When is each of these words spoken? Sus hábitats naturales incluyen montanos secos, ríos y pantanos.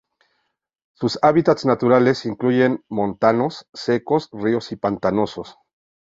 Sus 0.95 1.19
hábitats 1.21 1.63
naturales 1.63 2.25
incluyen 2.25 2.83
montanos 2.89 3.67
secos, 3.71 4.29
ríos 4.33 4.71
y 4.71 4.75
pantanos. 4.75 5.39